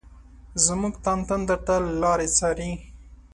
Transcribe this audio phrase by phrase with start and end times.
[0.65, 2.71] زمونږ تن تن درته لاري څاري